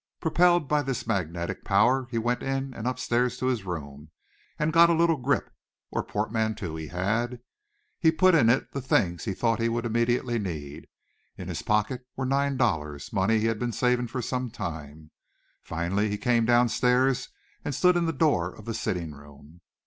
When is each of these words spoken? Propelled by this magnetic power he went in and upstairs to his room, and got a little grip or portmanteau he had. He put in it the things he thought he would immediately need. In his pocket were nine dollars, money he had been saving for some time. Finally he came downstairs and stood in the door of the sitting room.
Propelled 0.19 0.67
by 0.67 0.81
this 0.81 1.05
magnetic 1.05 1.63
power 1.63 2.07
he 2.09 2.17
went 2.17 2.41
in 2.41 2.73
and 2.73 2.87
upstairs 2.87 3.37
to 3.37 3.45
his 3.45 3.65
room, 3.65 4.09
and 4.57 4.73
got 4.73 4.89
a 4.89 4.95
little 4.95 5.15
grip 5.15 5.53
or 5.91 6.01
portmanteau 6.03 6.75
he 6.75 6.87
had. 6.87 7.39
He 7.99 8.09
put 8.11 8.33
in 8.33 8.49
it 8.49 8.71
the 8.71 8.81
things 8.81 9.25
he 9.25 9.35
thought 9.35 9.59
he 9.61 9.69
would 9.69 9.85
immediately 9.85 10.39
need. 10.39 10.87
In 11.37 11.47
his 11.49 11.61
pocket 11.61 12.07
were 12.15 12.25
nine 12.25 12.57
dollars, 12.57 13.13
money 13.13 13.37
he 13.37 13.45
had 13.45 13.59
been 13.59 13.71
saving 13.73 14.07
for 14.07 14.23
some 14.23 14.49
time. 14.49 15.11
Finally 15.61 16.09
he 16.09 16.17
came 16.17 16.45
downstairs 16.45 17.29
and 17.63 17.75
stood 17.75 17.95
in 17.95 18.07
the 18.07 18.11
door 18.11 18.51
of 18.55 18.65
the 18.65 18.73
sitting 18.73 19.11
room. 19.11 19.61